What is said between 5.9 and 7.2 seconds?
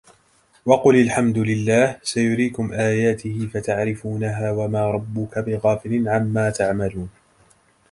عما تعملون